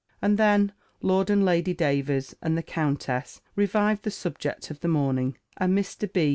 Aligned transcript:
And 0.19 0.39
then 0.39 0.73
Lord 1.03 1.29
and 1.29 1.45
Lady 1.45 1.75
Davers, 1.75 2.33
and 2.41 2.57
the 2.57 2.63
countess, 2.63 3.39
revived 3.55 4.01
the 4.01 4.09
subject 4.09 4.71
of 4.71 4.79
the 4.79 4.87
morning; 4.87 5.37
and 5.57 5.77
Mr. 5.77 6.11
B. 6.11 6.27